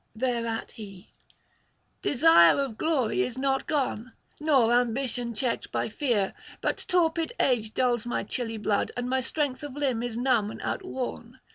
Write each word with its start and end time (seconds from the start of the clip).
Thereat 0.15 0.71
he: 0.71 1.11
'Desire 2.01 2.59
of 2.59 2.75
glory 2.75 3.21
is 3.21 3.37
not 3.37 3.67
gone, 3.67 4.13
nor 4.39 4.73
ambition 4.73 5.35
checked 5.35 5.71
by 5.71 5.89
fear; 5.89 6.33
but 6.59 6.85
torpid 6.87 7.33
age 7.39 7.75
dulls 7.75 8.07
my 8.07 8.23
chilly 8.23 8.57
blood, 8.57 8.89
and 8.97 9.07
my 9.07 9.21
strength 9.21 9.61
of 9.61 9.75
limb 9.75 10.01
is 10.01 10.17
numb 10.17 10.49
and 10.49 10.59
outworn. 10.63 11.39